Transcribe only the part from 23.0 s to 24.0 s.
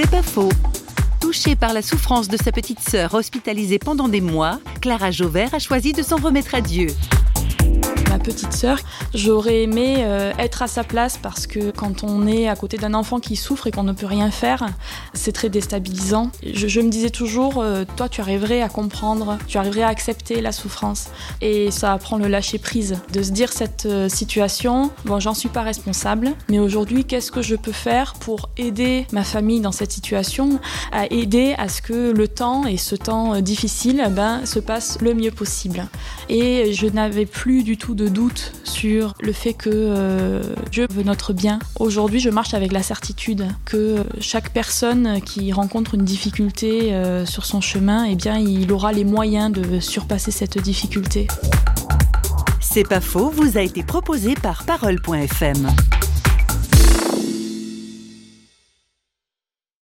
de se dire cette